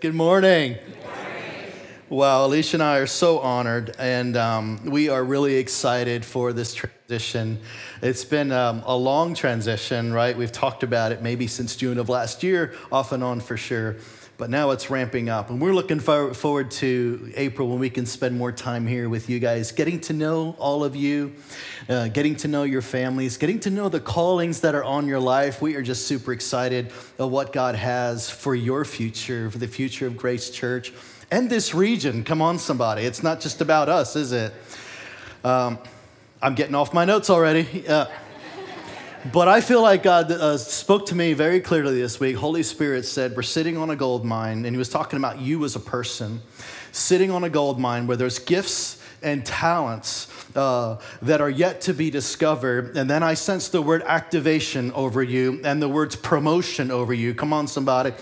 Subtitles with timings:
[0.00, 0.76] Good morning.
[2.10, 6.74] Wow, Alicia and I are so honored, and um, we are really excited for this
[6.74, 7.58] transition.
[8.02, 10.36] It's been um, a long transition, right?
[10.36, 13.96] We've talked about it maybe since June of last year, off and on for sure,
[14.38, 15.50] but now it's ramping up.
[15.50, 19.38] And we're looking forward to April when we can spend more time here with you
[19.38, 21.34] guys, getting to know all of you,
[21.88, 25.20] uh, getting to know your families, getting to know the callings that are on your
[25.20, 25.62] life.
[25.62, 30.06] We are just super excited of what God has for your future, for the future
[30.06, 30.92] of Grace Church
[31.30, 32.22] and this region.
[32.22, 33.02] Come on, somebody.
[33.02, 34.52] It's not just about us, is it?
[35.44, 35.78] Um,
[36.42, 37.86] I'm getting off my notes already.
[37.88, 38.06] Uh,
[39.32, 42.36] but I feel like God uh, spoke to me very clearly this week.
[42.36, 45.64] Holy Spirit said, We're sitting on a gold mine, and He was talking about you
[45.64, 46.42] as a person,
[46.92, 51.94] sitting on a gold mine where there's gifts and talents uh, that are yet to
[51.94, 52.96] be discovered.
[52.96, 57.34] And then I sense the word activation over you and the words promotion over you.
[57.34, 58.12] Come on, somebody.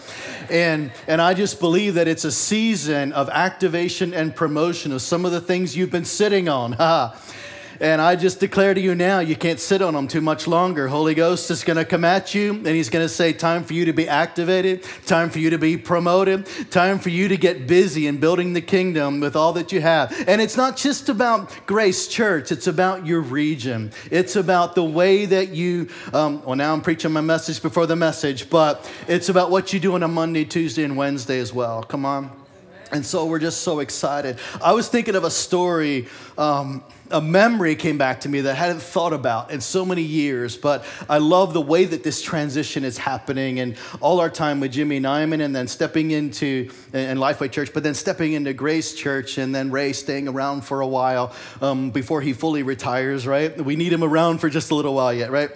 [0.51, 5.25] And, and I just believe that it's a season of activation and promotion of some
[5.25, 6.75] of the things you've been sitting on.
[7.81, 10.89] And I just declare to you now, you can't sit on them too much longer.
[10.89, 13.73] Holy Ghost is going to come at you and he's going to say, Time for
[13.73, 17.67] you to be activated, time for you to be promoted, time for you to get
[17.67, 20.13] busy in building the kingdom with all that you have.
[20.29, 23.93] And it's not just about Grace Church, it's about your region.
[24.11, 27.97] It's about the way that you, um, well, now I'm preaching my message before the
[27.97, 31.83] message, but it's about what you do on a Monday, Tuesday, and Wednesday as well.
[31.83, 32.31] Come on.
[32.93, 34.39] And so we're just so excited.
[34.63, 36.07] I was thinking of a story.
[36.39, 36.85] Um,
[37.15, 40.57] a memory came back to me that I hadn't thought about in so many years,
[40.57, 44.73] but I love the way that this transition is happening and all our time with
[44.73, 49.39] Jimmy Nyman and then stepping into and Lifeway Church, but then stepping into Grace Church
[49.39, 53.57] and then Ray staying around for a while um, before he fully retires, right?
[53.65, 55.51] We need him around for just a little while yet, right?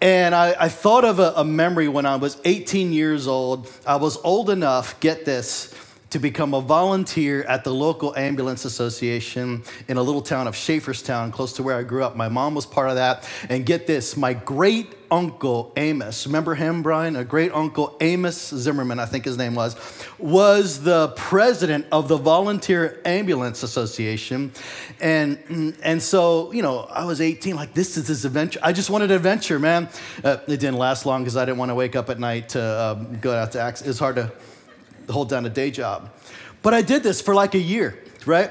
[0.00, 3.70] And I, I thought of a, a memory when I was 18 years old.
[3.86, 5.72] I was old enough, get this,
[6.14, 11.32] to become a volunteer at the local ambulance association in a little town of Schaeferstown,
[11.32, 12.14] close to where I grew up.
[12.14, 13.28] My mom was part of that.
[13.48, 17.16] And get this, my great uncle Amos, remember him, Brian?
[17.16, 19.74] A great uncle Amos Zimmerman, I think his name was,
[20.16, 24.52] was the president of the Volunteer Ambulance Association.
[25.00, 28.60] And, and so, you know, I was 18, like, this is this adventure.
[28.62, 29.88] I just wanted an adventure, man.
[30.22, 32.62] Uh, it didn't last long because I didn't want to wake up at night to
[32.62, 33.82] um, go out to act.
[33.84, 34.32] It's hard to
[35.08, 36.10] hold down a day job.
[36.62, 38.50] But I did this for like a year, right?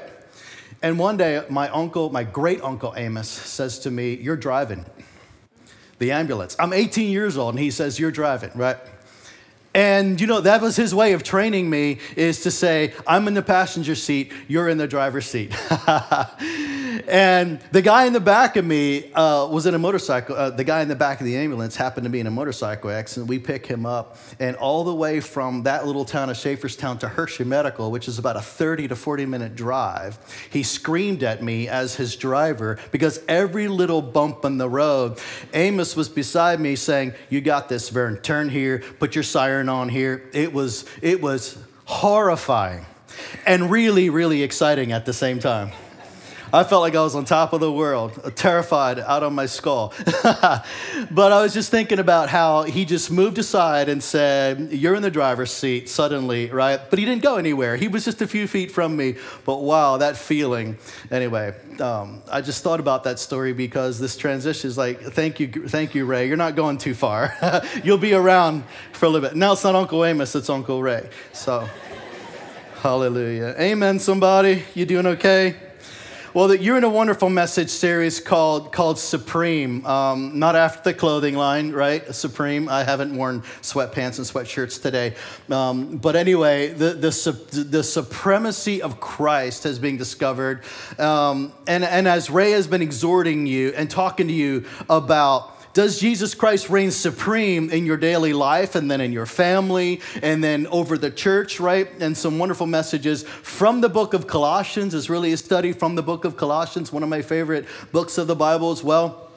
[0.82, 4.84] And one day, my uncle, my great uncle Amos, says to me, You're driving
[5.98, 6.56] the ambulance.
[6.58, 8.76] I'm 18 years old, and he says, You're driving, right?
[9.74, 13.34] And you know, that was his way of training me is to say, I'm in
[13.34, 15.52] the passenger seat, you're in the driver's seat.
[17.08, 20.36] and the guy in the back of me uh, was in a motorcycle.
[20.36, 22.90] Uh, the guy in the back of the ambulance happened to be in a motorcycle
[22.90, 23.28] accident.
[23.28, 27.08] We pick him up, and all the way from that little town of Schaeferstown to
[27.08, 30.18] Hershey Medical, which is about a 30 to 40 minute drive,
[30.50, 35.18] he screamed at me as his driver because every little bump in the road,
[35.52, 38.18] Amos was beside me saying, You got this, Vern.
[38.18, 40.28] Turn here, put your siren on here.
[40.32, 42.86] It was, it was horrifying
[43.46, 45.72] and really, really exciting at the same time.
[46.54, 49.92] I felt like I was on top of the world, terrified out on my skull.
[50.22, 55.02] but I was just thinking about how he just moved aside and said, You're in
[55.02, 56.78] the driver's seat suddenly, right?
[56.88, 57.76] But he didn't go anywhere.
[57.76, 59.16] He was just a few feet from me.
[59.44, 60.78] But wow, that feeling.
[61.10, 65.48] Anyway, um, I just thought about that story because this transition is like, Thank you,
[65.48, 66.28] thank you, Ray.
[66.28, 67.34] You're not going too far.
[67.82, 69.36] You'll be around for a little bit.
[69.36, 71.08] Now it's not Uncle Amos, it's Uncle Ray.
[71.32, 71.68] So,
[72.80, 73.56] hallelujah.
[73.58, 74.62] Amen, somebody.
[74.76, 75.56] You doing okay?
[76.34, 79.86] Well, you're in a wonderful message series called called Supreme.
[79.86, 82.12] Um, not after the clothing line, right?
[82.12, 82.68] Supreme.
[82.68, 85.14] I haven't worn sweatpants and sweatshirts today,
[85.48, 90.64] um, but anyway, the, the the supremacy of Christ has been discovered,
[90.98, 95.98] um, and and as Ray has been exhorting you and talking to you about does
[95.98, 100.68] Jesus Christ reign supreme in your daily life and then in your family and then
[100.68, 101.90] over the church, right?
[102.00, 106.02] And some wonderful messages from the book of Colossians is really a study from the
[106.02, 109.30] book of Colossians, one of my favorite books of the Bible as well.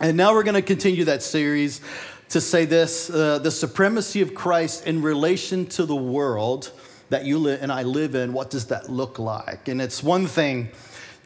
[0.00, 1.82] And now we're going to continue that series
[2.30, 6.72] to say this uh, the supremacy of Christ in relation to the world
[7.10, 8.32] that you and I live in.
[8.32, 9.68] What does that look like?
[9.68, 10.70] And it's one thing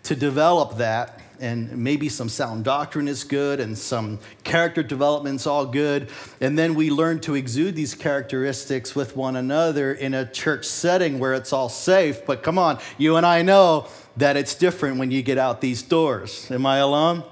[0.03, 5.67] to develop that and maybe some sound doctrine is good and some character development's all
[5.67, 6.11] good.
[6.41, 11.19] And then we learn to exude these characteristics with one another in a church setting
[11.19, 12.25] where it's all safe.
[12.27, 15.83] But come on you and i know that it's different when you get out these
[15.83, 16.51] doors.
[16.51, 17.23] Am i alone?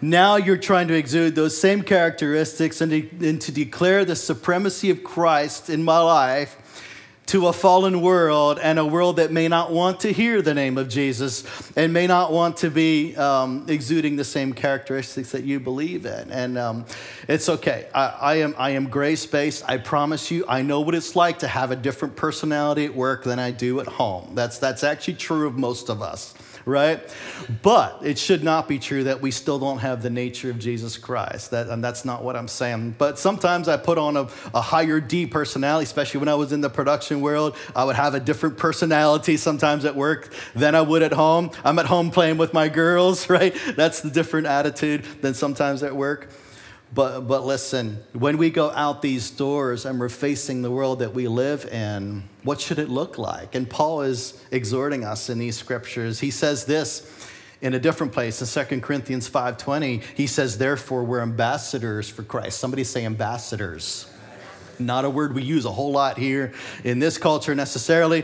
[0.00, 4.90] Now you're trying to exude those same characteristics and to, and to declare the supremacy
[4.90, 6.56] of christ in my life
[7.26, 10.76] to a fallen world and a world that may not want to hear the name
[10.76, 11.44] of Jesus
[11.76, 16.30] and may not want to be um, exuding the same characteristics that you believe in.
[16.30, 16.84] And um,
[17.26, 17.88] it's okay.
[17.94, 19.64] I, I, am, I am grace based.
[19.66, 23.24] I promise you, I know what it's like to have a different personality at work
[23.24, 24.34] than I do at home.
[24.34, 27.00] That's, that's actually true of most of us right?
[27.62, 30.96] But it should not be true that we still don't have the nature of Jesus
[30.96, 31.50] Christ.
[31.50, 32.96] That, and that's not what I'm saying.
[32.98, 36.60] But sometimes I put on a, a higher D personality, especially when I was in
[36.60, 37.56] the production world.
[37.74, 41.50] I would have a different personality sometimes at work than I would at home.
[41.64, 43.54] I'm at home playing with my girls, right?
[43.76, 46.28] That's the different attitude than sometimes at work.
[46.94, 51.12] But, but listen, when we go out these doors and we're facing the world that
[51.12, 53.56] we live in, what should it look like?
[53.56, 56.20] And Paul is exhorting us in these scriptures.
[56.20, 57.28] He says this
[57.60, 60.02] in a different place in 2 Corinthians 5:20.
[60.14, 64.06] He says, "Therefore we're ambassadors for Christ." Somebody say ambassadors.
[64.78, 66.52] Not a word we use a whole lot here
[66.84, 68.22] in this culture necessarily,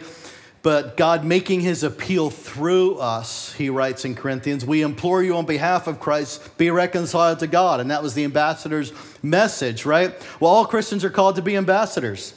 [0.62, 5.46] but God making his appeal through us, he writes in Corinthians, we implore you on
[5.46, 7.80] behalf of Christ, be reconciled to God.
[7.80, 8.92] And that was the ambassador's
[9.22, 10.14] message, right?
[10.38, 12.34] Well, all Christians are called to be ambassadors.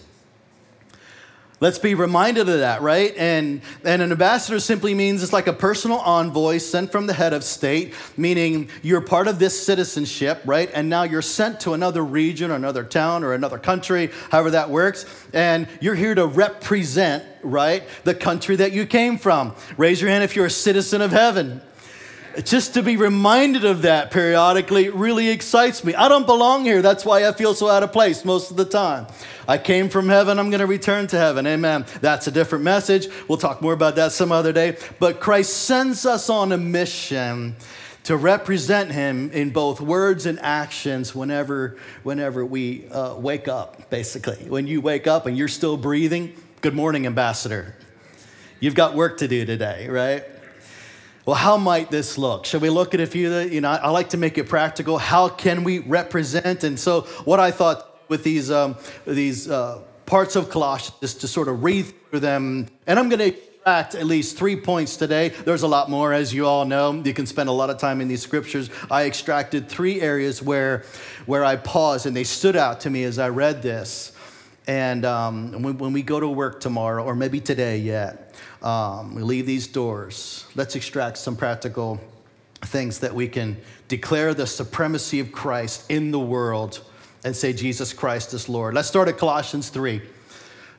[1.63, 3.15] Let's be reminded of that, right?
[3.15, 7.31] And, and an ambassador simply means it's like a personal envoy sent from the head
[7.31, 10.69] of state, meaning you're part of this citizenship, right?
[10.73, 14.71] And now you're sent to another region or another town or another country, however that
[14.71, 15.05] works.
[15.31, 19.55] And you're here to represent, right, the country that you came from.
[19.77, 21.61] Raise your hand if you're a citizen of heaven
[22.43, 25.93] just to be reminded of that periodically really excites me.
[25.93, 26.81] I don't belong here.
[26.81, 29.07] That's why I feel so out of place most of the time.
[29.47, 31.45] I came from heaven, I'm going to return to heaven.
[31.45, 31.85] Amen.
[32.01, 33.07] That's a different message.
[33.27, 34.77] We'll talk more about that some other day.
[34.99, 37.55] But Christ sends us on a mission
[38.05, 44.49] to represent him in both words and actions whenever, whenever we uh, wake up, basically.
[44.49, 47.75] When you wake up and you're still breathing, good morning, ambassador.
[48.59, 50.25] You've got work to do today, right?
[51.25, 52.45] Well, how might this look?
[52.45, 53.33] Should we look at a few?
[53.39, 54.97] You know, I like to make it practical.
[54.97, 56.65] How can we represent?
[56.65, 58.75] And so, what I thought with these um,
[59.07, 63.19] these uh, parts of Colossians is to sort of read through them, and I'm going
[63.19, 65.29] to extract at least three points today.
[65.29, 66.91] There's a lot more, as you all know.
[66.91, 68.69] You can spend a lot of time in these scriptures.
[68.91, 70.83] I extracted three areas where
[71.25, 74.11] where I paused, and they stood out to me as I read this.
[74.67, 78.33] And um, when, when, we go to work tomorrow, or maybe today yet,
[78.63, 80.45] um, we leave these doors.
[80.55, 81.99] Let's extract some practical
[82.61, 83.57] things that we can
[83.87, 86.81] declare the supremacy of Christ in the world
[87.25, 88.73] and say, Jesus Christ is Lord.
[88.73, 90.01] Let's start at Colossians 3,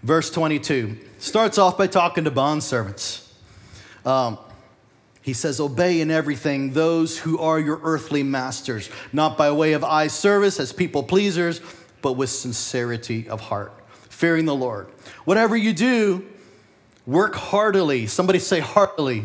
[0.02, 0.98] verse 22.
[1.18, 3.28] Starts off by talking to bondservants.
[4.04, 4.38] Um,
[5.20, 9.84] he says, Obey in everything those who are your earthly masters, not by way of
[9.84, 11.60] eye service as people pleasers
[12.02, 13.72] but with sincerity of heart,
[14.10, 14.86] fearing the Lord.
[15.24, 16.26] Whatever you do,
[17.06, 18.06] work heartily.
[18.06, 19.24] Somebody say heartily.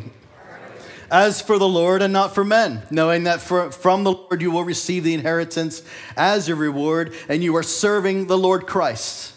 [1.12, 4.52] As for the Lord and not for men, knowing that for, from the Lord you
[4.52, 5.82] will receive the inheritance
[6.16, 9.34] as a reward, and you are serving the Lord Christ.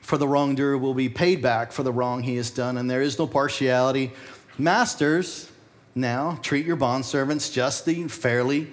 [0.00, 3.02] For the wrongdoer will be paid back for the wrong he has done, and there
[3.02, 4.12] is no partiality.
[4.56, 5.50] Masters,
[5.94, 8.68] now treat your bondservants justly, and fairly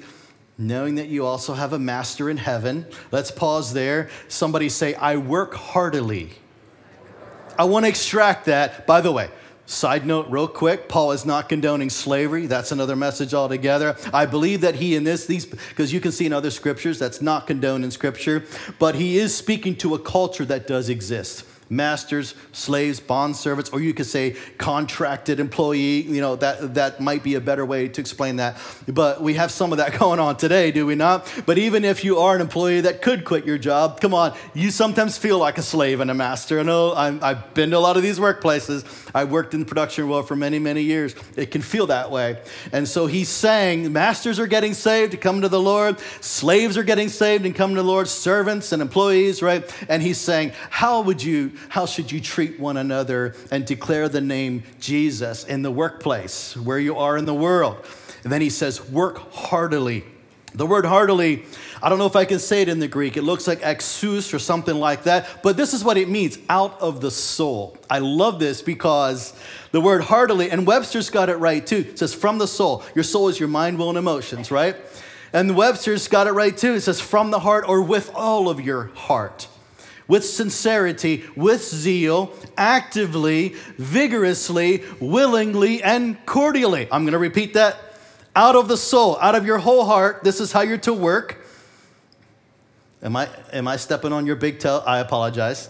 [0.57, 2.85] knowing that you also have a master in heaven.
[3.11, 4.09] Let's pause there.
[4.27, 6.31] Somebody say, I work heartily.
[7.59, 8.87] I want to extract that.
[8.87, 9.29] By the way,
[9.69, 12.47] Side note, real quick, Paul is not condoning slavery.
[12.47, 13.95] That's another message altogether.
[14.11, 17.21] I believe that he in this, these, because you can see in other scriptures that's
[17.21, 18.45] not condoned in scripture,
[18.79, 23.79] but he is speaking to a culture that does exist masters, slaves, bond servants, or
[23.79, 26.01] you could say contracted employee.
[26.01, 28.57] You know, that, that might be a better way to explain that.
[28.87, 31.31] But we have some of that going on today, do we not?
[31.45, 34.71] But even if you are an employee that could quit your job, come on, you
[34.71, 36.59] sometimes feel like a slave and a master.
[36.59, 38.85] I know i have been to a lot of these workplaces.
[39.13, 41.15] I worked in the production world for many, many years.
[41.35, 42.41] It can feel that way.
[42.71, 46.83] And so he's saying masters are getting saved to come to the Lord, slaves are
[46.83, 49.69] getting saved and come to the Lord, servants and employees, right?
[49.87, 54.21] And he's saying, how would you how should you treat one another and declare the
[54.21, 57.85] name Jesus in the workplace, where you are in the world.
[58.23, 60.03] And then he says, work heartily.
[60.53, 61.45] The word heartily,
[61.81, 63.17] I don't know if I can say it in the Greek.
[63.17, 66.81] It looks like exous or something like that, but this is what it means out
[66.81, 67.77] of the soul.
[67.87, 69.33] I love this because
[69.71, 71.85] the word heartily, and Webster's got it right too.
[71.89, 72.83] It says from the soul.
[72.95, 74.75] Your soul is your mind, will, and emotions, right?
[75.33, 76.73] And Webster's got it right too.
[76.73, 79.47] It says from the heart or with all of your heart
[80.09, 86.89] with sincerity, with zeal, actively, vigorously, willingly, and cordially.
[86.91, 87.77] I'm going to repeat that.
[88.35, 91.37] Out of the soul, out of your whole heart, this is how you're to work.
[93.01, 94.83] Am I, am I stepping on your big toe?
[94.85, 95.69] I apologize.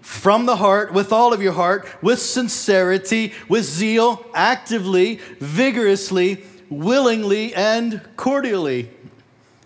[0.00, 7.54] from the heart, with all of your heart, with sincerity, with zeal, actively, vigorously, willingly,
[7.54, 8.90] and cordially.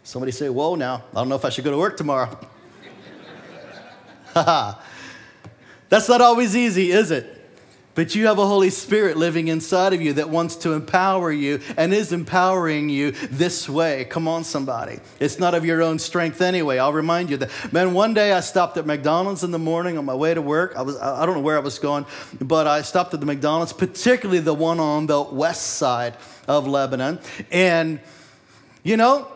[0.05, 2.39] Somebody say, Whoa, now, I don't know if I should go to work tomorrow.
[5.89, 7.35] That's not always easy, is it?
[7.99, 11.61] But you have a Holy Spirit living inside of you that wants to empower you
[11.77, 14.05] and is empowering you this way.
[14.05, 15.01] Come on, somebody.
[15.19, 16.79] It's not of your own strength anyway.
[16.79, 17.73] I'll remind you that.
[17.73, 20.75] Man, one day I stopped at McDonald's in the morning on my way to work.
[20.77, 22.07] I, was, I don't know where I was going,
[22.41, 26.17] but I stopped at the McDonald's, particularly the one on the west side
[26.47, 27.19] of Lebanon.
[27.51, 27.99] And,
[28.85, 29.27] you know,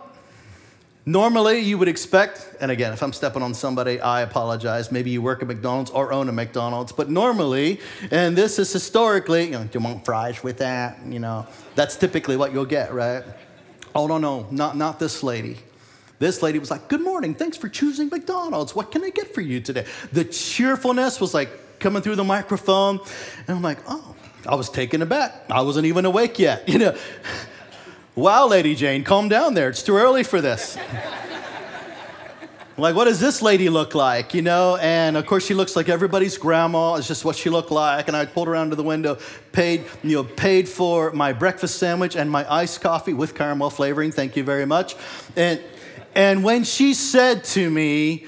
[1.04, 4.92] Normally, you would expect, and again, if I'm stepping on somebody, I apologize.
[4.92, 7.80] Maybe you work at McDonald's or own a McDonald's, but normally,
[8.12, 11.04] and this is historically, you know, do you want fries with that?
[11.04, 13.24] You know, that's typically what you'll get, right?
[13.96, 15.58] Oh, no, no, not, not this lady.
[16.20, 18.76] This lady was like, Good morning, thanks for choosing McDonald's.
[18.76, 19.86] What can I get for you today?
[20.12, 23.00] The cheerfulness was like coming through the microphone,
[23.48, 24.14] and I'm like, Oh,
[24.46, 25.50] I was taken aback.
[25.50, 26.96] I wasn't even awake yet, you know.
[28.14, 29.70] Wow, Lady Jane, calm down there.
[29.70, 30.76] It's too early for this.
[32.76, 34.34] like, what does this lady look like?
[34.34, 36.96] You know, and of course she looks like everybody's grandma.
[36.96, 38.08] It's just what she looked like.
[38.08, 39.16] And I pulled around to the window,
[39.52, 44.12] paid, you know, paid for my breakfast sandwich and my iced coffee with caramel flavoring.
[44.12, 44.94] Thank you very much.
[45.34, 45.62] And
[46.14, 48.26] and when she said to me,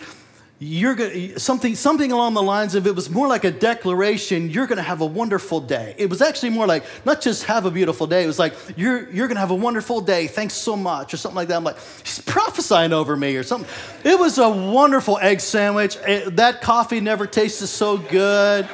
[0.60, 4.68] you're going something something along the lines of it was more like a declaration you're
[4.68, 5.94] going to have a wonderful day.
[5.98, 9.10] It was actually more like not just have a beautiful day it was like you're
[9.10, 11.56] you're going to have a wonderful day thanks so much or something like that.
[11.56, 13.68] I'm like she's prophesying over me or something.
[14.04, 15.96] It was a wonderful egg sandwich.
[16.06, 18.68] It, that coffee never tasted so good.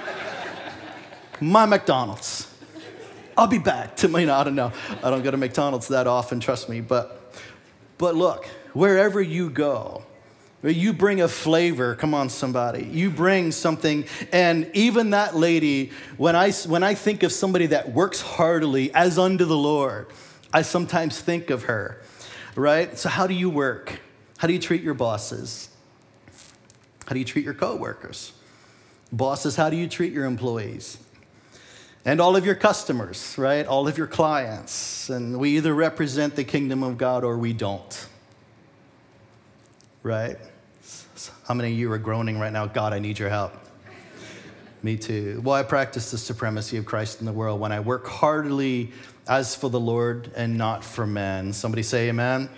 [1.41, 2.47] My mcdonald's.
[3.39, 3.97] I'll be back.
[3.97, 4.71] To you know i don't know.
[5.03, 7.35] I don't go to mcdonald's that often trust me but
[7.97, 8.45] but look
[8.75, 10.05] wherever you go
[10.63, 12.85] you bring a flavor, come on, somebody.
[12.85, 14.05] You bring something.
[14.31, 19.19] And even that lady, when I, when I think of somebody that works heartily as
[19.19, 20.09] unto the Lord,
[20.53, 22.03] I sometimes think of her,
[22.57, 22.99] right?
[22.99, 24.01] So, how do you work?
[24.37, 25.71] How do you treat your bosses?
[27.07, 28.33] How do you treat your coworkers?
[29.13, 30.99] Bosses, how do you treat your employees?
[32.05, 33.67] And all of your customers, right?
[33.67, 35.11] All of your clients.
[35.11, 38.09] And we either represent the kingdom of God or we don't,
[40.03, 40.39] right?
[41.47, 42.67] How many of you are groaning right now?
[42.67, 43.53] God, I need your help.
[44.83, 45.43] Me too.
[45.45, 48.93] Well, I practice the supremacy of Christ in the world when I work heartily
[49.29, 51.53] as for the Lord and not for men.
[51.53, 52.49] Somebody say amen.
[52.49, 52.51] amen.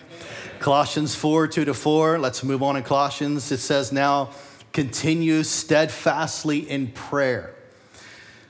[0.61, 2.19] Colossians 4 2 to 4.
[2.19, 3.51] Let's move on in Colossians.
[3.51, 4.31] It says, Now
[4.73, 7.55] continue steadfastly in prayer.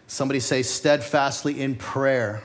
[0.06, 2.42] Somebody say, steadfastly in prayer.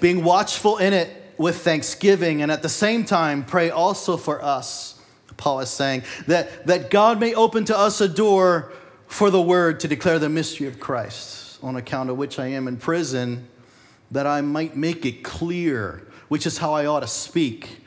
[0.00, 4.93] Being watchful in it with thanksgiving, and at the same time, pray also for us
[5.44, 8.72] Paul is saying, that, that God may open to us a door
[9.08, 12.66] for the word to declare the mystery of Christ, on account of which I am
[12.66, 13.46] in prison,
[14.10, 17.80] that I might make it clear, which is how I ought to speak.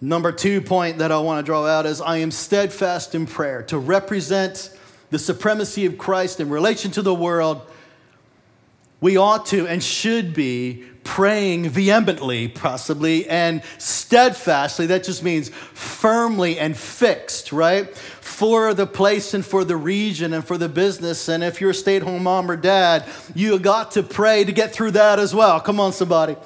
[0.00, 3.64] Number two point that I want to draw out is I am steadfast in prayer
[3.64, 4.70] to represent
[5.10, 7.68] the supremacy of Christ in relation to the world.
[9.00, 14.86] We ought to and should be praying vehemently, possibly, and steadfastly.
[14.86, 17.96] That just means firmly and fixed, right?
[17.96, 21.28] For the place and for the region and for the business.
[21.28, 24.52] And if you're a stay at home mom or dad, you got to pray to
[24.52, 25.58] get through that as well.
[25.60, 26.36] Come on, somebody.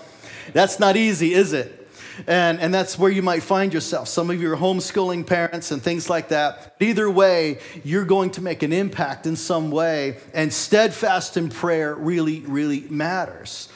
[0.52, 1.80] That's not easy, is it?
[2.28, 4.06] And, and that's where you might find yourself.
[4.06, 6.76] Some of you are homeschooling parents and things like that.
[6.78, 11.96] Either way, you're going to make an impact in some way, and steadfast in prayer
[11.96, 13.68] really, really matters.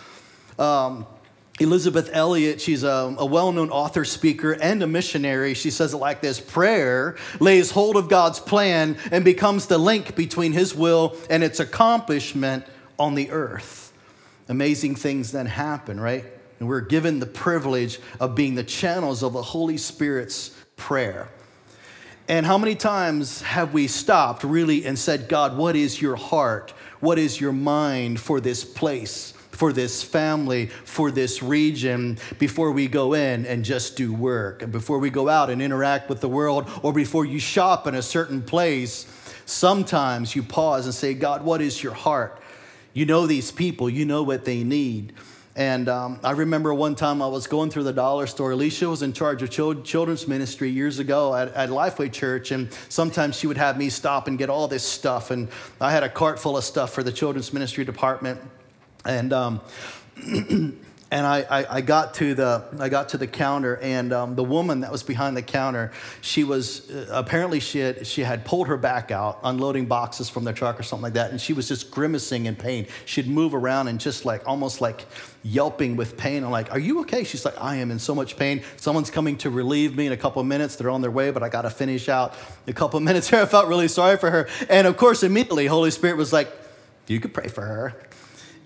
[0.58, 1.06] Um,
[1.58, 5.54] Elisabeth Elliot, she's a, a well known author, speaker, and a missionary.
[5.54, 10.14] She says it like this Prayer lays hold of God's plan and becomes the link
[10.14, 12.64] between His will and its accomplishment
[12.98, 13.92] on the earth.
[14.48, 16.24] Amazing things then happen, right?
[16.58, 21.28] And we're given the privilege of being the channels of the Holy Spirit's prayer.
[22.28, 26.72] And how many times have we stopped really and said, God, what is your heart?
[27.00, 29.32] What is your mind for this place?
[29.56, 34.70] For this family, for this region, before we go in and just do work, and
[34.70, 38.02] before we go out and interact with the world, or before you shop in a
[38.02, 39.06] certain place,
[39.46, 42.40] sometimes you pause and say, God, what is your heart?
[42.92, 45.14] You know these people, you know what they need.
[45.56, 48.50] And um, I remember one time I was going through the dollar store.
[48.50, 53.36] Alicia was in charge of children's ministry years ago at, at Lifeway Church, and sometimes
[53.36, 55.30] she would have me stop and get all this stuff.
[55.30, 55.48] And
[55.80, 58.38] I had a cart full of stuff for the children's ministry department.
[59.06, 59.60] And um,
[61.10, 64.42] and I, I, I, got to the I got to the counter, and um, the
[64.42, 68.66] woman that was behind the counter, she was uh, apparently she had she had pulled
[68.66, 71.68] her back out, unloading boxes from the truck or something like that, and she was
[71.68, 72.88] just grimacing in pain.
[73.04, 75.06] She'd move around and just like almost like
[75.44, 76.42] yelping with pain.
[76.42, 78.62] I'm like, "Are you okay?" She's like, "I am in so much pain.
[78.76, 80.74] Someone's coming to relieve me in a couple of minutes.
[80.74, 82.34] They're on their way, but I got to finish out
[82.66, 85.66] a couple of minutes here." I felt really sorry for her, and of course, immediately,
[85.66, 86.50] Holy Spirit was like,
[87.06, 87.94] "You could pray for her."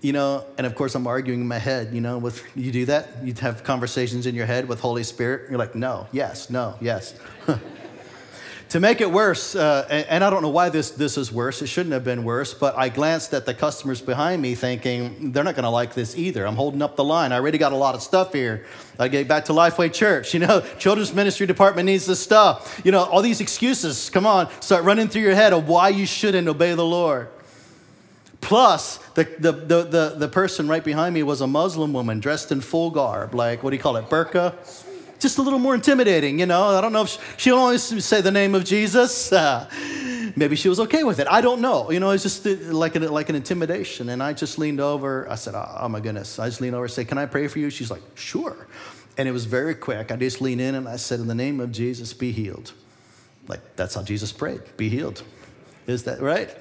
[0.01, 2.85] You know, and of course I'm arguing in my head, you know, with you do
[2.85, 3.23] that?
[3.23, 5.49] You have conversations in your head with Holy Spirit.
[5.49, 7.13] You're like, no, yes, no, yes.
[8.69, 11.61] to make it worse, uh, and, and, I don't know why this, this is worse,
[11.61, 15.43] it shouldn't have been worse, but I glanced at the customers behind me thinking, they're
[15.43, 16.47] not gonna like this either.
[16.47, 17.31] I'm holding up the line.
[17.31, 18.65] I already got a lot of stuff here.
[18.97, 22.81] I get back to Lifeway Church, you know, children's ministry department needs this stuff.
[22.83, 26.05] You know, all these excuses, come on, start running through your head of why you
[26.05, 27.27] shouldn't obey the Lord.
[28.41, 32.51] Plus, the, the, the, the, the person right behind me was a Muslim woman dressed
[32.51, 34.55] in full garb, like, what do you call it, burqa?
[35.19, 36.69] Just a little more intimidating, you know.
[36.69, 39.31] I don't know if she, she always say the name of Jesus.
[39.31, 39.69] Uh,
[40.35, 41.27] maybe she was okay with it.
[41.29, 41.91] I don't know.
[41.91, 44.09] You know, it's just uh, like an, like an intimidation.
[44.09, 45.29] And I just leaned over.
[45.29, 46.39] I said, oh, oh my goodness.
[46.39, 47.69] I just leaned over and said, Can I pray for you?
[47.69, 48.67] She's like, Sure.
[49.15, 50.11] And it was very quick.
[50.11, 52.73] I just leaned in and I said, In the name of Jesus, be healed.
[53.47, 55.21] Like, that's how Jesus prayed be healed.
[55.85, 56.55] Is that right?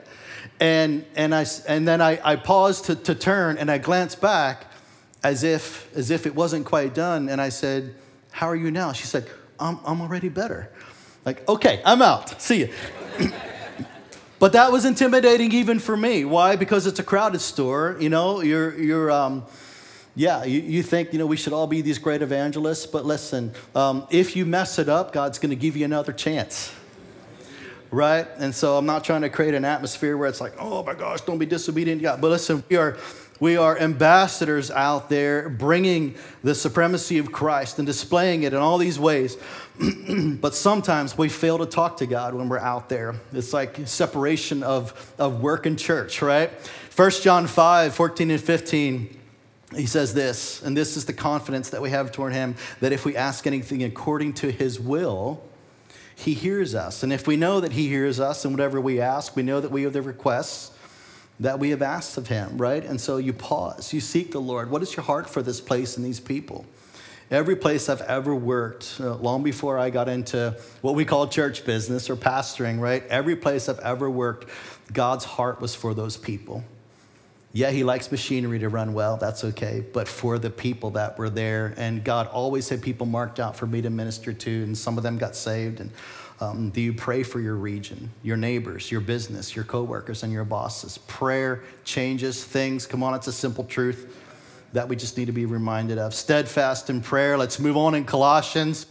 [0.58, 4.66] And, and, I, and then I, I paused to, to turn and I glanced back
[5.22, 7.28] as if, as if it wasn't quite done.
[7.28, 7.94] And I said,
[8.30, 8.92] How are you now?
[8.92, 9.26] She said,
[9.58, 10.70] I'm, I'm already better.
[11.24, 12.40] Like, okay, I'm out.
[12.40, 12.72] See you.
[14.38, 16.24] but that was intimidating even for me.
[16.24, 16.56] Why?
[16.56, 17.96] Because it's a crowded store.
[18.00, 19.44] You know, you're, you're, um,
[20.16, 22.86] yeah, you, you think, you know, we should all be these great evangelists.
[22.86, 26.72] But listen, um, if you mess it up, God's going to give you another chance
[27.90, 28.26] right?
[28.38, 31.20] And so I'm not trying to create an atmosphere where it's like, oh my gosh,
[31.22, 32.20] don't be disobedient to God.
[32.20, 32.96] But listen, we are
[33.40, 38.76] we are ambassadors out there bringing the supremacy of Christ and displaying it in all
[38.76, 39.38] these ways.
[40.40, 43.14] but sometimes we fail to talk to God when we're out there.
[43.32, 46.50] It's like separation of, of work and church, right?
[46.94, 49.16] 1 John 5 14 and 15
[49.76, 53.04] he says this, and this is the confidence that we have toward him that if
[53.04, 55.40] we ask anything according to his will,
[56.20, 57.02] he hears us.
[57.02, 59.70] And if we know that He hears us and whatever we ask, we know that
[59.70, 60.70] we have the requests
[61.40, 62.84] that we have asked of Him, right?
[62.84, 64.70] And so you pause, you seek the Lord.
[64.70, 66.66] What is your heart for this place and these people?
[67.30, 71.64] Every place I've ever worked, uh, long before I got into what we call church
[71.64, 73.02] business or pastoring, right?
[73.08, 74.50] Every place I've ever worked,
[74.92, 76.64] God's heart was for those people.
[77.52, 81.30] Yeah, he likes machinery to run well, that's okay, but for the people that were
[81.30, 81.74] there.
[81.76, 85.02] And God always had people marked out for me to minister to, and some of
[85.02, 85.80] them got saved.
[85.80, 85.90] And
[86.40, 90.44] um, do you pray for your region, your neighbors, your business, your coworkers, and your
[90.44, 90.98] bosses?
[90.98, 92.86] Prayer changes things.
[92.86, 94.16] Come on, it's a simple truth
[94.72, 96.14] that we just need to be reminded of.
[96.14, 97.36] Steadfast in prayer.
[97.36, 98.86] Let's move on in Colossians.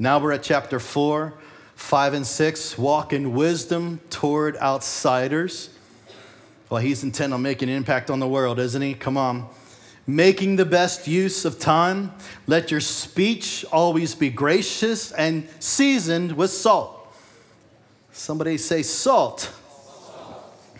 [0.00, 1.32] Now we're at chapter 4,
[1.76, 2.76] 5, and 6.
[2.76, 5.70] Walk in wisdom toward outsiders
[6.70, 8.94] well, he's intent on making an impact on the world, isn't he?
[8.94, 9.48] Come on.
[10.06, 12.12] Making the best use of time.
[12.46, 17.14] Let your speech always be gracious and seasoned with salt.
[18.12, 19.44] Somebody say salt.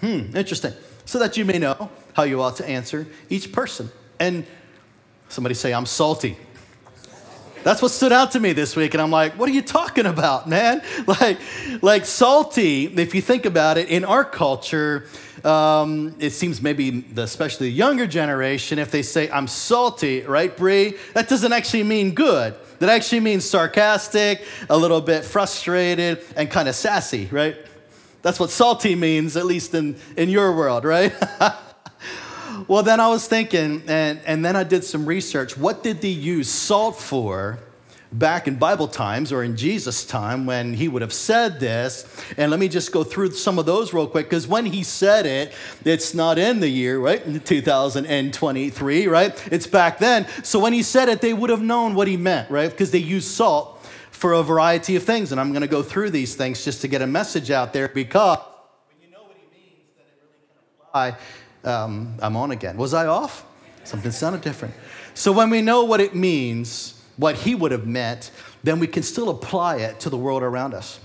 [0.01, 0.73] Hmm, interesting.
[1.05, 3.91] So that you may know how you ought to answer each person.
[4.19, 4.47] And
[5.29, 6.37] somebody say, I'm salty.
[7.65, 8.93] That's what stood out to me this week.
[8.93, 10.83] And I'm like, what are you talking about, man?
[11.07, 11.39] Like,
[11.83, 15.07] like salty, if you think about it, in our culture,
[15.45, 20.55] um, it seems maybe the, especially the younger generation, if they say, I'm salty, right,
[20.57, 20.95] Brie?
[21.13, 22.55] That doesn't actually mean good.
[22.79, 27.57] That actually means sarcastic, a little bit frustrated, and kind of sassy, right?
[28.23, 31.13] That's what salty means, at least in, in your world, right?
[32.69, 35.59] well, then I was thinking, and, and then I did some research.
[35.59, 37.59] What did they use salt for
[38.19, 42.07] back in Bible times or in Jesus' time when he would have said this.
[42.37, 45.27] And let me just go through some of those real quick because when he said
[45.27, 45.53] it,
[45.85, 47.45] it's not in the year, right?
[47.45, 49.53] 2023, right?
[49.53, 50.27] It's back then.
[50.45, 52.71] So when he said it, they would have known what he meant, right?
[52.71, 55.33] Because they used salt for a variety of things.
[55.33, 57.89] And I'm going to go through these things just to get a message out there
[57.89, 58.39] because
[58.89, 61.85] when you know what he means, then it really can apply.
[61.85, 62.77] Um, I'm on again.
[62.77, 63.45] Was I off?
[63.83, 64.75] Something sounded different.
[65.15, 68.31] So when we know what it means, what he would have meant,
[68.63, 70.99] then we can still apply it to the world around us.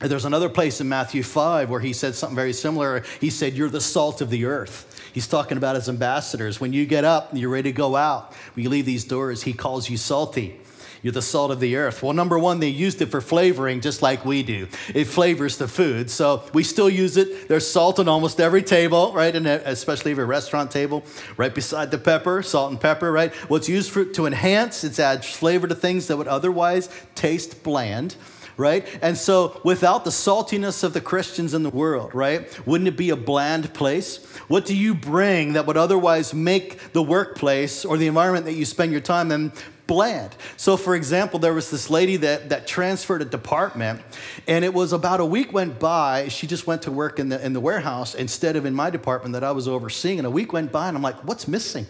[0.00, 3.04] There's another place in Matthew 5 where he said something very similar.
[3.20, 4.86] He said, You're the salt of the earth.
[5.12, 6.60] He's talking about his ambassadors.
[6.60, 9.42] When you get up and you're ready to go out, when you leave these doors,
[9.42, 10.59] he calls you salty.
[11.02, 12.02] You're the salt of the earth.
[12.02, 14.68] Well, number one, they used it for flavoring just like we do.
[14.94, 16.10] It flavors the food.
[16.10, 17.48] So we still use it.
[17.48, 19.34] There's salt on almost every table, right?
[19.34, 21.04] And uh, especially if a restaurant table,
[21.36, 23.32] right beside the pepper, salt and pepper, right?
[23.48, 28.16] What's used for, to enhance, it adds flavor to things that would otherwise taste bland
[28.56, 28.86] right?
[29.00, 33.08] And so, without the saltiness of the Christians in the world, right, wouldn't it be
[33.08, 34.22] a bland place?
[34.48, 38.66] What do you bring that would otherwise make the workplace or the environment that you
[38.66, 39.52] spend your time in
[39.90, 40.36] bland.
[40.56, 44.00] So, for example, there was this lady that, that transferred a department,
[44.46, 46.28] and it was about a week went by.
[46.28, 49.32] She just went to work in the, in the warehouse instead of in my department
[49.32, 50.18] that I was overseeing.
[50.18, 51.86] And a week went by, and I'm like, what's missing?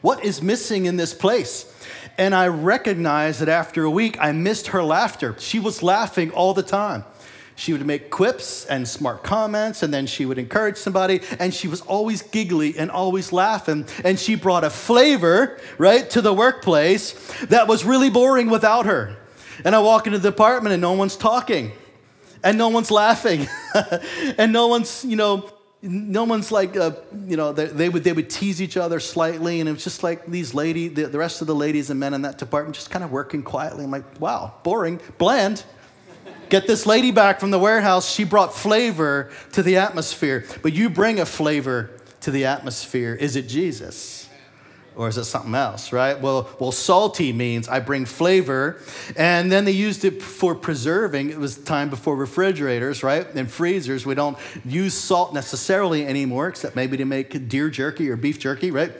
[0.00, 1.70] What is missing in this place?
[2.16, 5.36] And I recognized that after a week, I missed her laughter.
[5.38, 7.04] She was laughing all the time.
[7.56, 11.68] She would make quips and smart comments, and then she would encourage somebody, and she
[11.68, 13.86] was always giggly and always laughing.
[14.04, 17.12] And she brought a flavor, right, to the workplace
[17.44, 19.16] that was really boring without her.
[19.64, 21.70] And I walk into the department, and no one's talking,
[22.42, 23.46] and no one's laughing,
[24.38, 25.48] and no one's, you know,
[25.80, 26.92] no one's like, uh,
[27.26, 30.02] you know, they, they, would, they would tease each other slightly, and it was just
[30.02, 32.90] like these lady, the, the rest of the ladies and men in that department just
[32.90, 33.84] kind of working quietly.
[33.84, 35.62] I'm like, wow, boring, bland.
[36.54, 38.08] Get this lady back from the warehouse.
[38.08, 40.44] She brought flavor to the atmosphere.
[40.62, 41.90] But you bring a flavor
[42.20, 43.12] to the atmosphere.
[43.12, 44.28] Is it Jesus?
[44.94, 46.20] Or is it something else, right?
[46.20, 48.80] Well, well, salty means I bring flavor.
[49.16, 51.30] And then they used it for preserving.
[51.30, 53.26] It was time before refrigerators, right?
[53.34, 54.06] And freezers.
[54.06, 58.70] We don't use salt necessarily anymore, except maybe to make deer jerky or beef jerky,
[58.70, 58.92] right?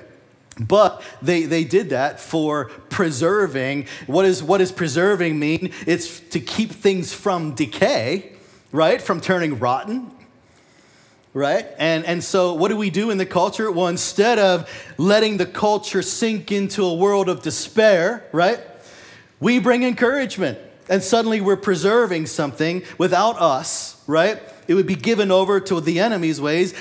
[0.59, 3.87] But they, they did that for preserving.
[4.07, 5.73] What, is, what does preserving mean?
[5.87, 8.33] It's to keep things from decay,
[8.71, 9.03] right?
[9.03, 10.13] From turning rotten,
[11.33, 11.67] right?
[11.79, 13.71] And, and so, what do we do in the culture?
[13.71, 18.61] Well, instead of letting the culture sink into a world of despair, right?
[19.41, 20.59] We bring encouragement.
[20.89, 24.41] And suddenly we're preserving something without us, right?
[24.69, 26.75] It would be given over to the enemy's ways.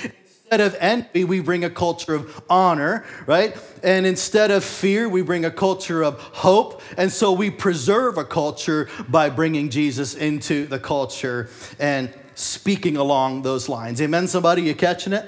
[0.54, 3.56] Instead of envy, we bring a culture of honor, right?
[3.82, 6.80] And instead of fear, we bring a culture of hope.
[6.96, 13.42] And so we preserve a culture by bringing Jesus into the culture and speaking along
[13.42, 14.00] those lines.
[14.00, 14.62] Amen, somebody?
[14.62, 15.26] You catching it?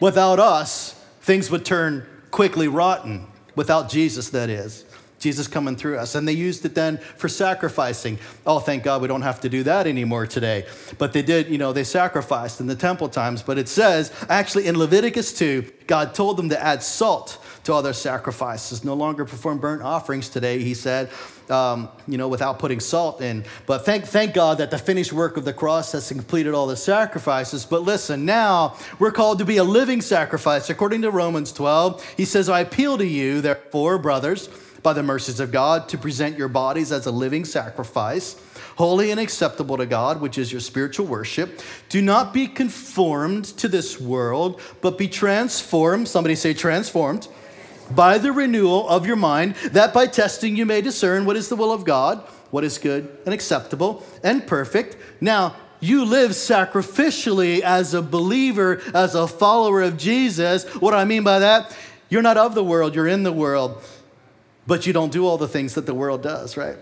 [0.00, 3.26] Without us, things would turn quickly rotten.
[3.54, 4.86] Without Jesus, that is.
[5.22, 6.14] Jesus coming through us.
[6.14, 8.18] And they used it then for sacrificing.
[8.44, 10.66] Oh, thank God we don't have to do that anymore today.
[10.98, 13.42] But they did, you know, they sacrificed in the temple times.
[13.42, 17.82] But it says, actually in Leviticus 2, God told them to add salt to all
[17.82, 18.84] their sacrifices.
[18.84, 21.10] No longer perform burnt offerings today, he said,
[21.48, 23.44] um, you know, without putting salt in.
[23.66, 26.76] But thank, thank God that the finished work of the cross has completed all the
[26.76, 27.64] sacrifices.
[27.64, 30.70] But listen, now we're called to be a living sacrifice.
[30.70, 34.48] According to Romans 12, he says, I appeal to you, therefore, brothers,
[34.82, 38.36] by the mercies of God to present your bodies as a living sacrifice,
[38.76, 41.60] holy and acceptable to God, which is your spiritual worship.
[41.88, 46.08] Do not be conformed to this world, but be transformed.
[46.08, 47.28] Somebody say, transformed.
[47.90, 51.56] By the renewal of your mind, that by testing you may discern what is the
[51.56, 54.96] will of God, what is good and acceptable and perfect.
[55.20, 60.64] Now, you live sacrificially as a believer, as a follower of Jesus.
[60.76, 61.76] What do I mean by that?
[62.08, 63.82] You're not of the world, you're in the world
[64.66, 66.76] but you don't do all the things that the world does, right?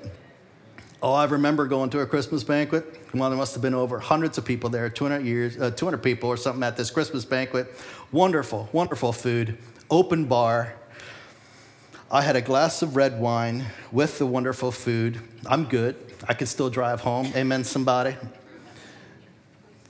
[1.02, 2.84] Oh, I remember going to a Christmas banquet.
[3.14, 6.28] Well, there must have been over hundreds of people there, 200 years, uh, 200 people
[6.28, 7.74] or something at this Christmas banquet.
[8.12, 9.56] Wonderful, wonderful food,
[9.90, 10.74] open bar.
[12.10, 15.18] I had a glass of red wine with the wonderful food.
[15.46, 15.96] I'm good.
[16.28, 17.32] I could still drive home.
[17.34, 18.16] Amen, somebody.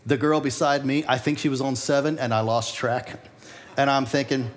[0.06, 3.18] The girl beside me, I think she was on seven, and I lost track.
[3.76, 4.50] And I'm thinking,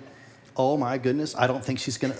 [0.56, 2.14] oh my goodness, I don't think she's gonna.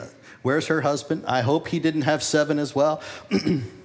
[0.45, 1.25] Where's her husband?
[1.27, 3.01] I hope he didn't have seven as well.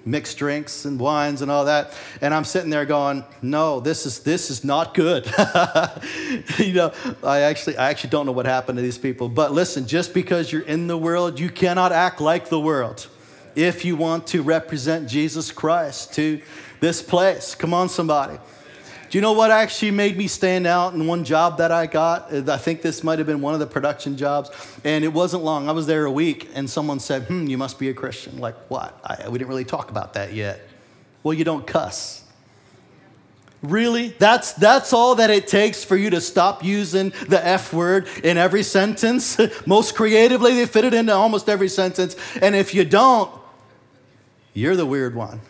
[0.06, 1.94] Mixed drinks and wines and all that.
[2.20, 5.26] And I'm sitting there going, no, this is this is not good.
[6.58, 6.92] you know,
[7.24, 9.30] I actually I actually don't know what happened to these people.
[9.30, 13.08] But listen, just because you're in the world, you cannot act like the world
[13.56, 16.42] if you want to represent Jesus Christ to
[16.82, 17.56] this place.
[17.56, 18.38] Come on, somebody.
[19.10, 22.32] Do you know what actually made me stand out in one job that I got?
[22.32, 24.52] I think this might have been one of the production jobs.
[24.84, 25.68] And it wasn't long.
[25.68, 28.38] I was there a week, and someone said, Hmm, you must be a Christian.
[28.38, 29.00] Like, what?
[29.04, 30.62] I, we didn't really talk about that yet.
[31.24, 32.24] Well, you don't cuss.
[33.62, 34.10] Really?
[34.20, 38.38] That's, that's all that it takes for you to stop using the F word in
[38.38, 39.38] every sentence?
[39.66, 42.16] Most creatively, they fit it into almost every sentence.
[42.42, 43.32] And if you don't,
[44.54, 45.42] you're the weird one.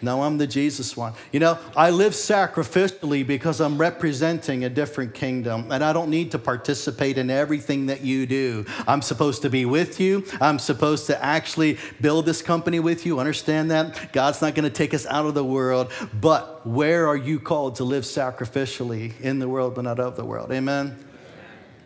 [0.00, 1.12] No, I'm the Jesus one.
[1.32, 6.30] You know, I live sacrificially because I'm representing a different kingdom and I don't need
[6.32, 8.64] to participate in everything that you do.
[8.86, 10.24] I'm supposed to be with you.
[10.40, 13.18] I'm supposed to actually build this company with you.
[13.18, 14.12] Understand that?
[14.12, 17.76] God's not going to take us out of the world, but where are you called
[17.76, 20.52] to live sacrificially in the world but not of the world?
[20.52, 20.96] Amen.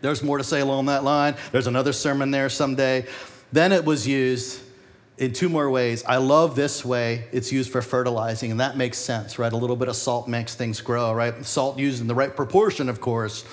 [0.01, 1.35] There's more to say along that line.
[1.51, 3.07] There's another sermon there someday.
[3.53, 4.61] Then it was used
[5.17, 6.03] in two more ways.
[6.05, 9.51] I love this way it's used for fertilizing, and that makes sense, right?
[9.51, 11.45] A little bit of salt makes things grow, right?
[11.45, 13.45] Salt used in the right proportion, of course,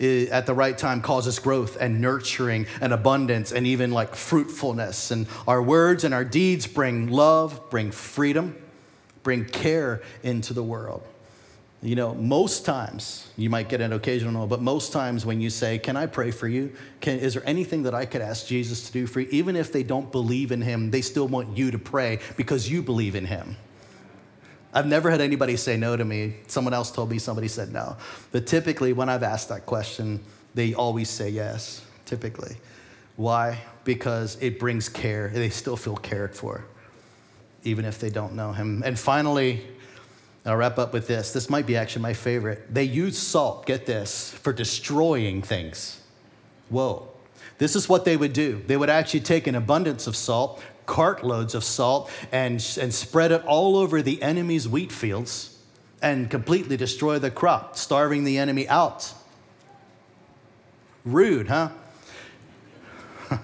[0.00, 5.10] at the right time causes growth and nurturing and abundance and even like fruitfulness.
[5.10, 8.56] And our words and our deeds bring love, bring freedom,
[9.22, 11.02] bring care into the world.
[11.82, 15.78] You know, most times, you might get an occasional, but most times when you say,
[15.78, 16.72] Can I pray for you?
[17.00, 19.28] Can, is there anything that I could ask Jesus to do for you?
[19.30, 22.82] Even if they don't believe in him, they still want you to pray because you
[22.82, 23.56] believe in him.
[24.74, 26.34] I've never had anybody say no to me.
[26.46, 27.96] Someone else told me somebody said no.
[28.30, 30.20] But typically, when I've asked that question,
[30.54, 32.56] they always say yes, typically.
[33.16, 33.62] Why?
[33.84, 35.28] Because it brings care.
[35.28, 36.64] They still feel cared for,
[37.64, 38.82] even if they don't know him.
[38.84, 39.66] And finally,
[40.46, 41.32] I'll wrap up with this.
[41.32, 42.72] This might be actually my favorite.
[42.72, 46.00] They use salt, get this, for destroying things.
[46.70, 47.08] Whoa.
[47.58, 48.62] This is what they would do.
[48.66, 53.44] They would actually take an abundance of salt, cartloads of salt, and, and spread it
[53.44, 55.58] all over the enemy's wheat fields
[56.00, 59.12] and completely destroy the crop, starving the enemy out.
[61.04, 61.68] Rude, huh?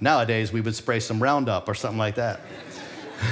[0.00, 2.40] Nowadays, we would spray some Roundup or something like that.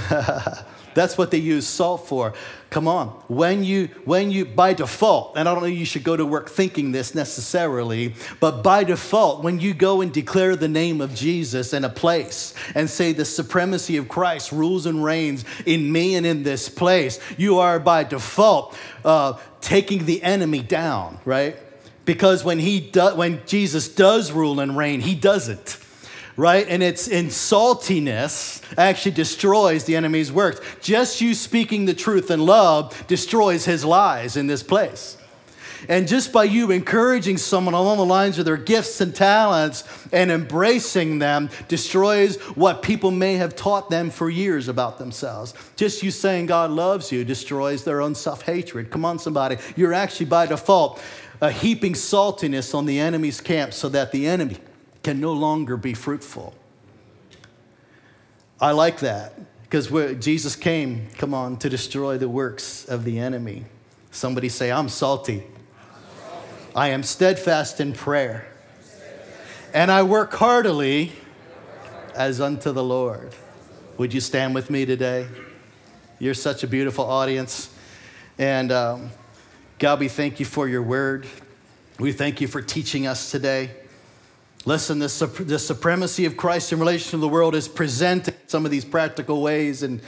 [1.00, 2.34] That's what they use salt for.
[2.68, 3.08] Come on.
[3.26, 6.50] When you, when you, by default, and I don't know you should go to work
[6.50, 11.72] thinking this necessarily, but by default, when you go and declare the name of Jesus
[11.72, 16.26] in a place and say the supremacy of Christ rules and reigns in me and
[16.26, 21.56] in this place, you are by default uh, taking the enemy down, right?
[22.04, 25.79] Because when he do, when Jesus does rule and reign, he doesn't
[26.40, 26.66] right?
[26.68, 30.60] And its in saltiness actually destroys the enemy's works.
[30.80, 35.18] Just you speaking the truth in love destroys his lies in this place.
[35.88, 40.30] And just by you encouraging someone along the lines of their gifts and talents and
[40.30, 45.52] embracing them destroys what people may have taught them for years about themselves.
[45.76, 48.90] Just you saying God loves you destroys their own self hatred.
[48.90, 49.56] Come on, somebody.
[49.76, 51.02] You're actually by default
[51.40, 54.58] uh, heaping saltiness on the enemy's camp so that the enemy
[55.02, 56.54] can no longer be fruitful.
[58.60, 59.32] I like that
[59.62, 63.64] because Jesus came, come on, to destroy the works of the enemy.
[64.10, 65.44] Somebody say, I'm salty.
[66.74, 68.46] I am steadfast in prayer.
[69.72, 71.12] And I work heartily
[72.14, 73.34] as unto the Lord.
[73.96, 75.26] Would you stand with me today?
[76.18, 77.72] You're such a beautiful audience.
[78.38, 79.10] And um,
[79.78, 81.26] God, we thank you for your word.
[81.98, 83.70] We thank you for teaching us today.
[84.66, 88.64] Listen, the, the supremacy of Christ in relation to the world is presented in some
[88.64, 90.00] of these practical ways, and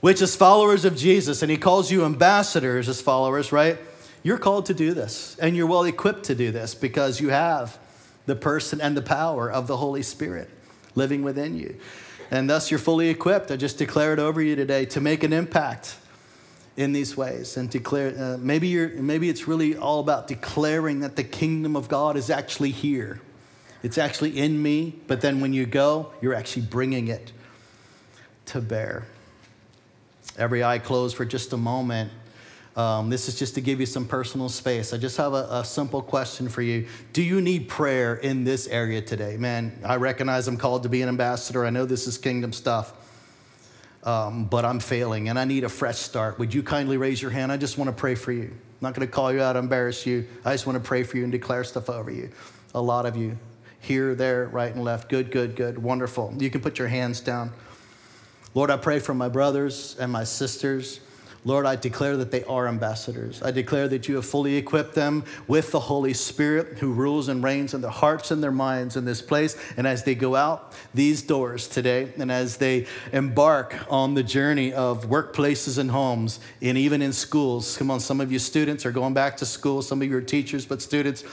[0.00, 3.78] which, as followers of Jesus, and He calls you ambassadors as followers, right?
[4.22, 7.78] You're called to do this, and you're well equipped to do this because you have
[8.24, 10.48] the person and the power of the Holy Spirit
[10.94, 11.76] living within you.
[12.30, 13.50] And thus, you're fully equipped.
[13.50, 15.96] I just declare it over you today to make an impact
[16.76, 21.16] in these ways and declare uh, maybe you're maybe it's really all about declaring that
[21.16, 23.20] the kingdom of god is actually here
[23.82, 27.32] it's actually in me, but then when you go, you're actually bringing it
[28.46, 29.06] to bear.
[30.38, 32.10] Every eye closed for just a moment.
[32.76, 34.94] Um, this is just to give you some personal space.
[34.94, 36.86] I just have a, a, simple question for you.
[37.12, 39.36] Do you need prayer in this area today?
[39.36, 41.66] Man, I recognize I'm called to be an ambassador.
[41.66, 42.94] I know this is kingdom stuff,
[44.04, 46.38] um, but I'm failing and I need a fresh start.
[46.38, 47.52] Would you kindly raise your hand?
[47.52, 48.44] I just want to pray for you.
[48.44, 50.26] I'm not going to call you out, embarrass you.
[50.42, 52.30] I just want to pray for you and declare stuff over you.
[52.74, 53.36] A lot of you
[53.82, 55.08] here, there, right, and left.
[55.08, 55.76] Good, good, good.
[55.76, 56.34] Wonderful.
[56.38, 57.52] You can put your hands down.
[58.54, 61.00] Lord, I pray for my brothers and my sisters.
[61.44, 63.42] Lord, I declare that they are ambassadors.
[63.42, 67.42] I declare that you have fully equipped them with the Holy Spirit who rules and
[67.42, 69.56] reigns in their hearts and their minds in this place.
[69.76, 74.72] And as they go out these doors today, and as they embark on the journey
[74.72, 78.92] of workplaces and homes, and even in schools, come on, some of you students are
[78.92, 81.24] going back to school, some of you are teachers, but students,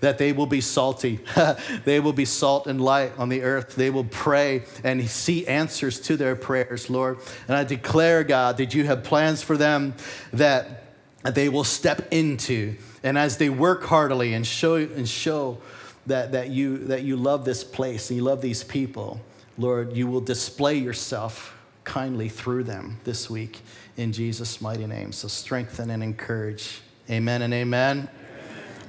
[0.00, 1.20] that they will be salty.
[1.84, 3.74] they will be salt and light on the earth.
[3.74, 7.18] They will pray and see answers to their prayers, Lord.
[7.48, 9.94] And I declare, God, that you have plans for them
[10.32, 10.84] that
[11.24, 12.76] they will step into.
[13.02, 15.58] And as they work heartily and show, and show
[16.06, 19.20] that, that, you, that you love this place and you love these people,
[19.56, 23.60] Lord, you will display yourself kindly through them this week
[23.96, 25.12] in Jesus' mighty name.
[25.12, 26.80] So strengthen and encourage.
[27.10, 27.96] Amen and amen.
[27.98, 28.08] amen.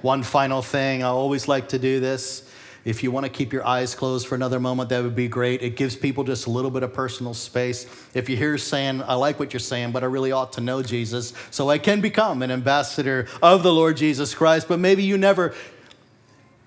[0.01, 2.48] One final thing, I always like to do this.
[2.89, 5.62] If you want to keep your eyes closed for another moment, that would be great.
[5.62, 7.86] It gives people just a little bit of personal space.
[8.15, 10.82] If you hear saying, I like what you're saying, but I really ought to know
[10.82, 15.19] Jesus, so I can become an ambassador of the Lord Jesus Christ, but maybe you
[15.19, 15.54] never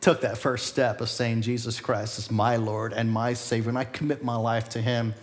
[0.00, 3.78] took that first step of saying, Jesus Christ is my Lord and my Savior, and
[3.78, 5.14] I commit my life to Him.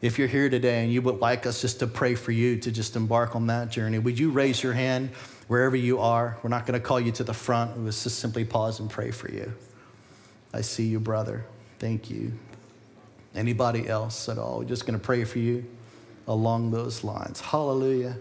[0.00, 2.70] If you're here today and you would like us just to pray for you to
[2.70, 5.10] just embark on that journey, would you raise your hand
[5.48, 6.38] wherever you are?
[6.44, 7.84] We're not going to call you to the front.
[7.84, 9.52] Let's just simply pause and pray for you.
[10.52, 11.44] I see you, brother.
[11.78, 12.32] Thank you.
[13.34, 14.58] Anybody else at all?
[14.58, 15.64] We're just going to pray for you
[16.26, 17.40] along those lines.
[17.40, 18.16] Hallelujah.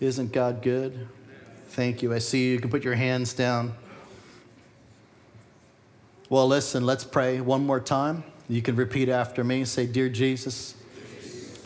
[0.00, 1.08] Isn't God good?
[1.70, 2.14] Thank you.
[2.14, 2.52] I see you.
[2.52, 3.74] You can put your hands down.
[6.28, 8.22] Well, listen, let's pray one more time.
[8.48, 9.64] You can repeat after me.
[9.64, 10.74] Say, Dear Jesus,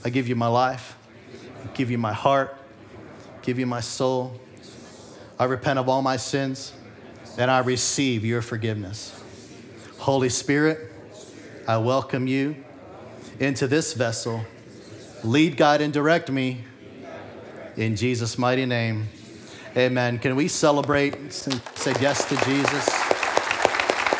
[0.04, 0.96] I give you my life,
[1.62, 2.56] I give you my heart,
[3.34, 4.38] I give you my soul.
[5.38, 6.72] I repent of all my sins,
[7.36, 9.23] and I receive your forgiveness.
[10.04, 10.92] Holy Spirit,
[11.66, 12.56] I welcome you
[13.40, 14.44] into this vessel.
[15.22, 16.62] Lead, guide, and direct me
[17.78, 19.08] in Jesus' mighty name.
[19.74, 20.18] Amen.
[20.18, 22.84] Can we celebrate, and say yes to Jesus?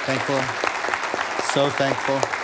[0.07, 0.41] Thankful,
[1.53, 2.44] so thankful.